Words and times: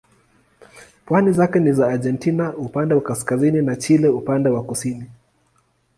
Pwani 1.05 1.31
zake 1.31 1.59
ni 1.59 1.71
za 1.73 1.87
Argentina 1.87 2.57
upande 2.57 2.93
wa 2.95 3.01
kaskazini 3.01 3.61
na 3.61 3.75
Chile 3.75 4.07
upande 4.07 4.49
wa 4.49 4.63
kusini. 4.63 5.05